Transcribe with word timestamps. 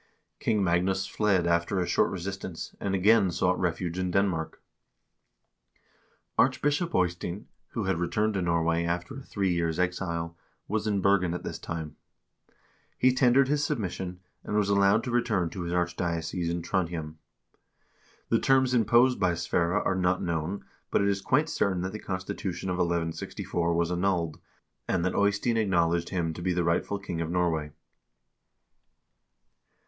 King 0.39 0.63
Magnus 0.63 1.05
fled 1.05 1.45
after 1.45 1.79
a 1.79 1.85
short 1.85 2.09
resistance, 2.09 2.75
and 2.79 2.95
again 2.95 3.29
sought 3.29 3.59
refuge 3.59 3.99
in 3.99 4.09
Denmark. 4.09 4.59
Archbishop 6.39 6.95
Eystein, 6.95 7.45
who 7.73 7.83
had 7.83 7.99
returned 7.99 8.33
to 8.33 8.41
Norway 8.41 8.83
after 8.83 9.13
a 9.15 9.21
three 9.21 9.53
years' 9.53 9.77
exile, 9.77 10.35
was 10.67 10.87
in 10.87 11.01
Bergen 11.01 11.35
at 11.35 11.43
this 11.43 11.59
time. 11.59 11.97
He 12.97 13.13
tendered 13.13 13.47
his 13.47 13.63
submission, 13.63 14.21
and 14.43 14.55
was 14.55 14.69
allowed 14.69 15.03
to 15.03 15.11
return 15.11 15.51
to 15.51 15.61
his 15.61 15.71
archdiocese 15.71 16.49
in 16.49 16.63
Trondhjem. 16.63 17.19
The 18.29 18.39
terms 18.39 18.73
imposed 18.73 19.19
by 19.19 19.35
Sverre 19.35 19.83
are 19.83 19.93
not 19.93 20.19
known, 20.19 20.65
but 20.89 21.03
it 21.03 21.09
is 21.09 21.21
quite 21.21 21.47
certain 21.47 21.83
that 21.83 21.91
the 21.91 21.99
constitution 21.99 22.71
of 22.71 22.77
1164 22.77 23.75
was 23.75 23.91
annulled, 23.91 24.39
and 24.87 25.05
that 25.05 25.13
Eystein 25.13 25.57
acknowledged 25.57 26.09
him 26.09 26.33
to 26.33 26.41
be 26.41 26.53
the 26.53 26.63
rightful 26.63 26.97
king 26.97 27.21
of 27.21 27.29
Norway. 27.29 27.71